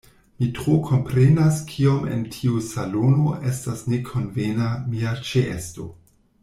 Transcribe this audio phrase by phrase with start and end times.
[0.43, 5.89] Mi tro komprenas, kiom en tiu salono estas nekonvena mia ĉeesto.